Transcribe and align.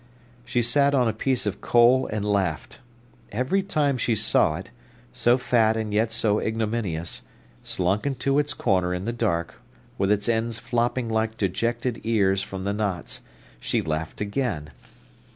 She 0.45 0.63
sat 0.63 0.95
on 0.95 1.07
a 1.07 1.13
piece 1.13 1.45
of 1.45 1.61
coal 1.61 2.07
and 2.07 2.25
laughed. 2.25 2.79
Every 3.31 3.61
time 3.61 3.99
she 3.99 4.15
saw 4.15 4.55
it, 4.55 4.71
so 5.13 5.37
fat 5.37 5.77
and 5.77 5.93
yet 5.93 6.11
so 6.11 6.39
ignominious, 6.39 7.21
slunk 7.63 8.07
into 8.07 8.39
its 8.39 8.55
corner 8.55 8.95
in 8.95 9.05
the 9.05 9.13
dark, 9.13 9.61
with 9.99 10.11
its 10.11 10.27
ends 10.27 10.57
flopping 10.57 11.07
like 11.07 11.37
dejected 11.37 12.01
ears 12.03 12.41
from 12.41 12.63
the 12.63 12.73
knots, 12.73 13.21
she 13.59 13.79
laughed 13.83 14.21
again. 14.21 14.71